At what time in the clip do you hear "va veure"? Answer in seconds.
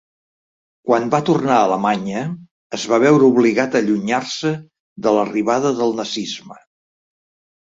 2.93-3.27